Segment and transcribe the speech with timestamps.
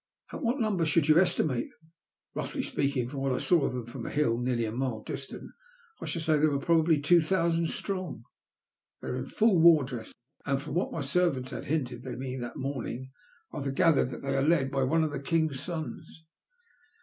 [0.17, 1.91] *' At what nomber should yoa estimate them?'
[2.35, 5.51] Boaghly speaking, from what I saw of them from a hill nearly a mile distant,
[6.01, 8.23] I should say they were probably two thousand strong.
[9.03, 10.11] They were in fall war dress,
[10.43, 13.11] and from what my servants had hinted to me that morning,
[13.53, 16.25] I gathered that they are led by one of the king's sons."